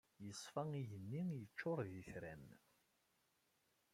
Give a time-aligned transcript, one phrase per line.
[0.25, 2.45] Yeṣfa igenni yeččuṛ d itran.